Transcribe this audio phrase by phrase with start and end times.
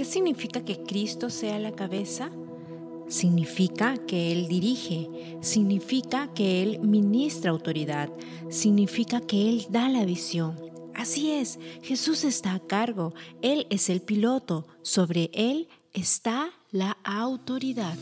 [0.00, 2.30] ¿Qué significa que Cristo sea la cabeza?
[3.06, 5.10] Significa que Él dirige,
[5.42, 8.08] significa que Él ministra autoridad,
[8.48, 10.58] significa que Él da la visión.
[10.94, 17.98] Así es, Jesús está a cargo, Él es el piloto, sobre Él está la autoridad.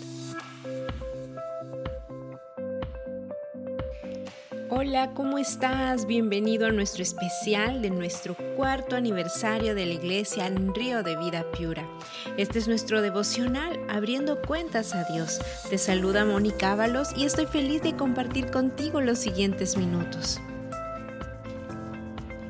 [4.70, 6.06] Hola, ¿cómo estás?
[6.06, 11.50] Bienvenido a nuestro especial de nuestro cuarto aniversario de la iglesia en Río de Vida
[11.52, 11.88] Piura.
[12.36, 15.40] Este es nuestro devocional Abriendo Cuentas a Dios.
[15.70, 20.38] Te saluda Mónica Ábalos y estoy feliz de compartir contigo los siguientes minutos.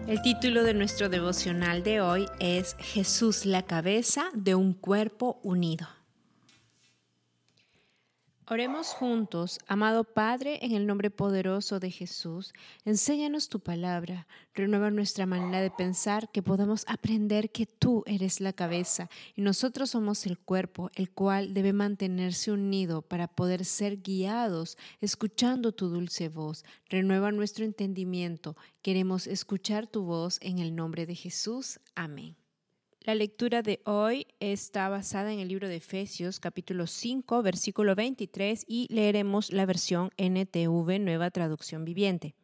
[0.08, 5.86] El título de nuestro devocional de hoy es Jesús la cabeza de un cuerpo unido.
[8.50, 12.54] Oremos juntos, amado Padre, en el nombre poderoso de Jesús.
[12.86, 18.54] Enséñanos tu palabra, renueva nuestra manera de pensar, que podamos aprender que tú eres la
[18.54, 24.78] cabeza y nosotros somos el cuerpo, el cual debe mantenerse unido para poder ser guiados,
[25.02, 26.64] escuchando tu dulce voz.
[26.88, 28.56] Renueva nuestro entendimiento.
[28.80, 31.80] Queremos escuchar tu voz en el nombre de Jesús.
[31.94, 32.34] Amén.
[33.08, 38.66] La lectura de hoy está basada en el libro de Efesios capítulo 5 versículo 23
[38.68, 42.34] y leeremos la versión NTV Nueva Traducción Viviente.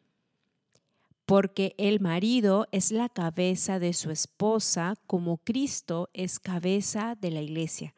[1.27, 7.43] Porque el marido es la cabeza de su esposa como Cristo es cabeza de la
[7.43, 7.93] iglesia.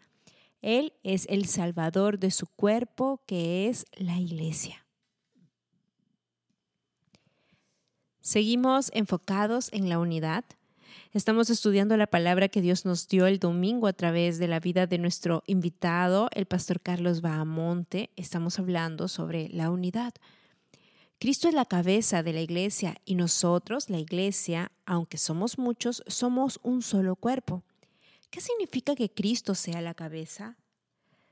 [0.61, 4.85] Él es el salvador de su cuerpo que es la iglesia.
[8.19, 10.43] Seguimos enfocados en la unidad
[11.13, 14.87] Estamos estudiando la palabra que Dios nos dio el domingo a través de la vida
[14.87, 18.09] de nuestro invitado, el pastor Carlos Bahamonte.
[18.15, 20.13] Estamos hablando sobre la unidad.
[21.19, 26.59] Cristo es la cabeza de la iglesia y nosotros, la iglesia, aunque somos muchos, somos
[26.61, 27.63] un solo cuerpo.
[28.29, 30.57] ¿Qué significa que Cristo sea la cabeza?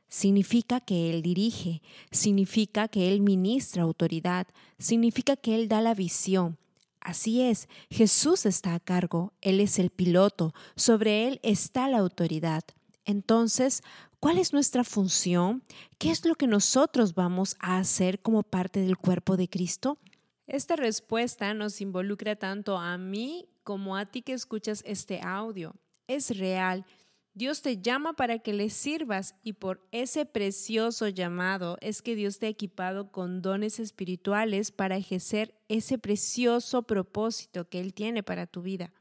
[0.08, 4.48] Significa que Él dirige, significa que Él ministra autoridad,
[4.80, 6.58] significa que Él da la visión,
[7.06, 12.64] Así es, Jesús está a cargo, Él es el piloto, sobre Él está la autoridad.
[13.06, 13.84] Entonces,
[14.20, 15.62] ¿cuál es nuestra función?
[16.00, 20.00] ¿Qué es lo que nosotros vamos a hacer como parte del cuerpo de Cristo?
[20.48, 25.76] Esta respuesta nos involucra tanto a mí como a ti que escuchas este audio.
[26.08, 26.88] Es real
[27.36, 32.40] Dios te llama para que le sirvas y por ese precioso llamado es que Dios
[32.40, 38.48] te ha equipado con dones espirituales para ejercer ese precioso propósito que Él tiene para
[38.48, 38.94] tu vida.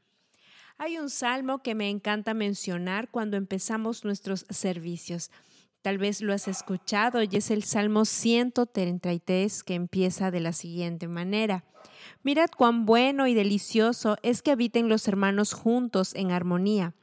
[0.77, 5.31] Hay un salmo que me encanta mencionar cuando empezamos nuestros servicios.
[5.81, 11.07] Tal vez lo has escuchado y es el Salmo 133 que empieza de la siguiente
[11.07, 11.63] manera.
[12.21, 16.95] Mirad cuán bueno y delicioso es que habiten los hermanos juntos en armonía.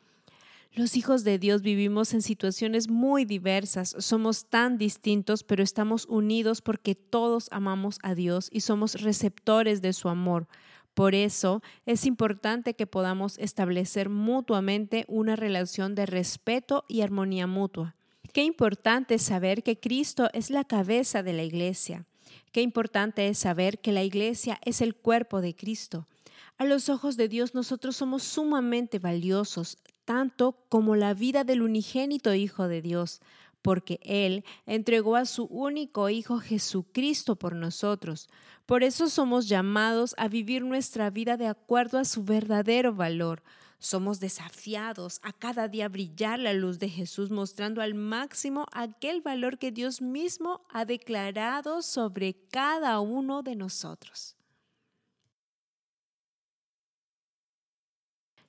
[0.75, 6.63] Los hijos de Dios vivimos en situaciones muy diversas, somos tan distintos, pero estamos unidos
[6.63, 10.49] porque todos amamos a Dios y somos receptores de su amor.
[10.95, 17.95] Por eso es importante que podamos establecer mutuamente una relación de respeto y armonía mutua.
[18.33, 22.07] Qué importante es saber que Cristo es la cabeza de la iglesia.
[22.51, 26.09] Qué importante es saber que la iglesia es el cuerpo de Cristo.
[26.57, 29.79] A los ojos de Dios nosotros somos sumamente valiosos,
[30.13, 33.23] tanto como la vida del unigénito Hijo de Dios,
[33.63, 38.29] porque Él entregó a su único Hijo Jesucristo por nosotros.
[38.67, 43.43] Por eso somos llamados a vivir nuestra vida de acuerdo a su verdadero valor.
[43.79, 49.57] Somos desafiados a cada día brillar la luz de Jesús, mostrando al máximo aquel valor
[49.57, 54.37] que Dios mismo ha declarado sobre cada uno de nosotros.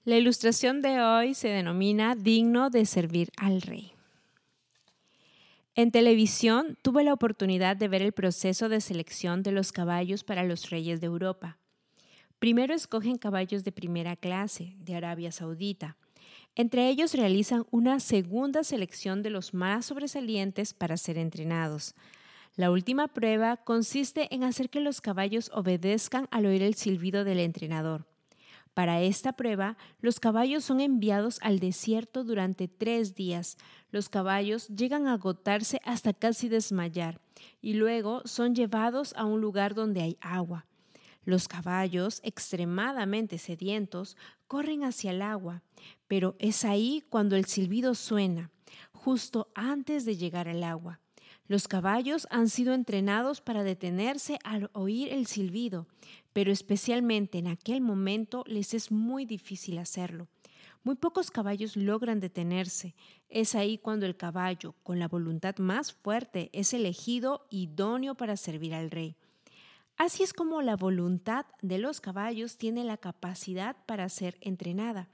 [0.06, 3.94] La ilustración de hoy se denomina Digno de servir al rey.
[5.76, 10.44] En televisión tuve la oportunidad de ver el proceso de selección de los caballos para
[10.44, 11.58] los reyes de Europa.
[12.38, 15.96] Primero escogen caballos de primera clase de Arabia Saudita.
[16.54, 21.96] Entre ellos realizan una segunda selección de los más sobresalientes para ser entrenados.
[22.58, 27.40] La última prueba consiste en hacer que los caballos obedezcan al oír el silbido del
[27.40, 28.06] entrenador.
[28.74, 33.58] Para esta prueba, los caballos son enviados al desierto durante tres días.
[33.92, 37.22] Los caballos llegan a agotarse hasta casi desmayar
[37.62, 40.66] y luego son llevados a un lugar donde hay agua.
[41.24, 44.18] Los caballos, extremadamente sedientos,
[44.48, 45.62] corren hacia el agua,
[46.08, 48.52] pero es ahí cuando el silbido suena,
[48.92, 51.00] justo antes de llegar al agua.
[51.54, 55.86] Los caballos han sido entrenados para detenerse al oír el silbido,
[56.34, 60.28] pero especialmente en aquel momento les es muy difícil hacerlo.
[60.84, 62.96] Muy pocos caballos logran detenerse.
[63.30, 68.74] Es ahí cuando el caballo, con la voluntad más fuerte, es elegido idóneo para servir
[68.74, 69.16] al rey.
[69.96, 75.08] Así es como la voluntad de los caballos tiene la capacidad para ser entrenada.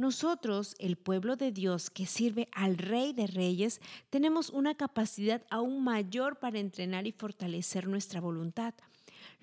[0.00, 5.84] Nosotros, el pueblo de Dios que sirve al Rey de Reyes, tenemos una capacidad aún
[5.84, 8.72] mayor para entrenar y fortalecer nuestra voluntad.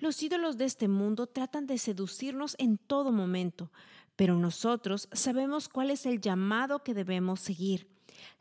[0.00, 3.70] Los ídolos de este mundo tratan de seducirnos en todo momento,
[4.16, 7.86] pero nosotros sabemos cuál es el llamado que debemos seguir,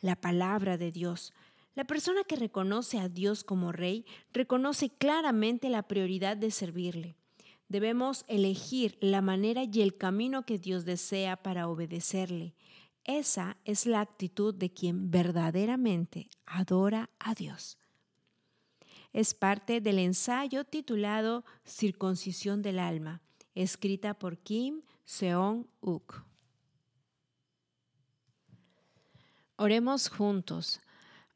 [0.01, 1.33] la palabra de Dios.
[1.75, 7.15] La persona que reconoce a Dios como Rey reconoce claramente la prioridad de servirle.
[7.69, 12.55] Debemos elegir la manera y el camino que Dios desea para obedecerle.
[13.03, 17.77] Esa es la actitud de quien verdaderamente adora a Dios.
[19.13, 23.21] Es parte del ensayo titulado Circuncisión del Alma,
[23.55, 26.23] escrita por Kim Seong-uk.
[29.55, 30.81] Oremos juntos.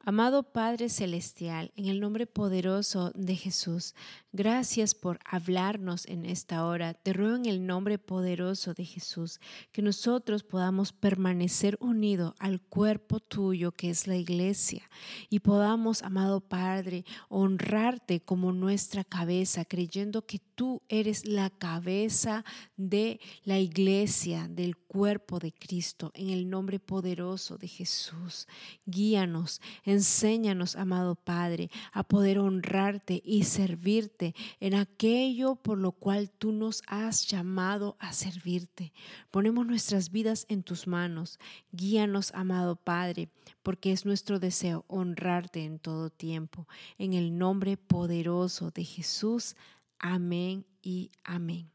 [0.04, 3.94] Amado Padre Celestial, en el nombre poderoso de Jesús,
[4.32, 6.94] gracias por hablarnos en esta hora.
[6.94, 9.40] Te ruego en el nombre poderoso de Jesús
[9.72, 14.88] que nosotros podamos permanecer unidos al cuerpo tuyo que es la iglesia
[15.28, 22.44] y podamos, amado Padre, honrarte como nuestra cabeza, creyendo que tú eres la cabeza
[22.76, 28.46] de la iglesia, del cuerpo de Cristo, en el nombre poderoso de Jesús.
[28.86, 34.21] Guíanos Enséñanos, amado Padre, a poder honrarte y servirte
[34.60, 38.92] en aquello por lo cual tú nos has llamado a servirte.
[39.30, 41.38] Ponemos nuestras vidas en tus manos.
[41.72, 43.28] Guíanos, amado Padre,
[43.62, 46.68] porque es nuestro deseo honrarte en todo tiempo.
[46.98, 49.56] En el nombre poderoso de Jesús.
[49.98, 51.70] Amén y amén.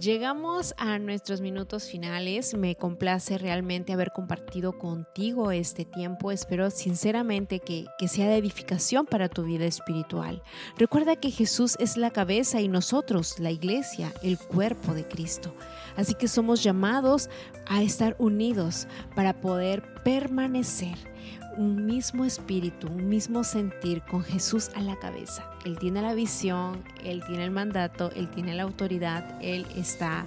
[0.00, 2.54] Llegamos a nuestros minutos finales.
[2.54, 6.32] Me complace realmente haber compartido contigo este tiempo.
[6.32, 10.42] Espero sinceramente que, que, sea de edificación para tu vida espiritual.
[10.76, 15.54] Recuerda que Jesús es la cabeza y nosotros, la iglesia, el cuerpo de Cristo.
[15.96, 17.30] Así que somos llamados
[17.66, 20.98] a estar unidos para poder permanecer
[21.56, 25.50] un mismo espíritu, un mismo sentir con Jesús a la cabeza.
[25.64, 30.26] Él tiene la visión, Él tiene el mandato, Él tiene la autoridad, Él está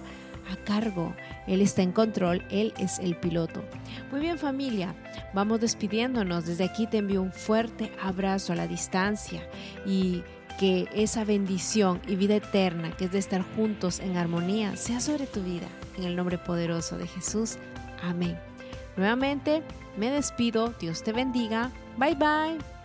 [0.50, 1.13] a cargo,
[1.47, 3.63] Él está en control, Él es el piloto.
[4.12, 4.95] Muy bien familia,
[5.33, 6.45] vamos despidiéndonos.
[6.45, 9.47] Desde aquí te envío un fuerte abrazo a la distancia
[9.85, 10.23] y
[10.59, 15.27] que esa bendición y vida eterna que es de estar juntos en armonía sea sobre
[15.27, 15.68] tu vida.
[15.97, 17.57] En el nombre poderoso de Jesús.
[18.01, 18.38] Amén.
[18.97, 19.63] Nuevamente,
[19.95, 20.73] me despido.
[20.79, 21.71] Dios te bendiga.
[21.97, 22.76] Bye bye.